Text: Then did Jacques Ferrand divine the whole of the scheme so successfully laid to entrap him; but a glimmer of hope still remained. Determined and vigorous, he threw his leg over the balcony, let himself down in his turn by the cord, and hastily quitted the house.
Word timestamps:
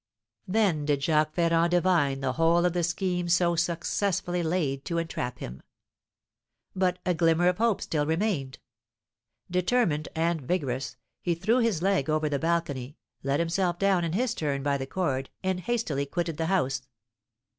Then 0.47 0.85
did 0.85 1.03
Jacques 1.03 1.35
Ferrand 1.35 1.69
divine 1.69 2.21
the 2.21 2.33
whole 2.33 2.65
of 2.65 2.73
the 2.73 2.81
scheme 2.81 3.29
so 3.29 3.55
successfully 3.55 4.41
laid 4.41 4.83
to 4.85 4.97
entrap 4.97 5.37
him; 5.37 5.61
but 6.75 6.97
a 7.05 7.13
glimmer 7.13 7.47
of 7.47 7.59
hope 7.59 7.81
still 7.83 8.07
remained. 8.07 8.57
Determined 9.51 10.09
and 10.15 10.41
vigorous, 10.41 10.97
he 11.21 11.35
threw 11.35 11.59
his 11.59 11.83
leg 11.83 12.09
over 12.09 12.29
the 12.29 12.39
balcony, 12.39 12.97
let 13.21 13.39
himself 13.39 13.77
down 13.77 14.03
in 14.03 14.13
his 14.13 14.33
turn 14.33 14.63
by 14.63 14.75
the 14.75 14.87
cord, 14.87 15.29
and 15.43 15.59
hastily 15.59 16.07
quitted 16.07 16.37
the 16.37 16.47
house. 16.47 16.81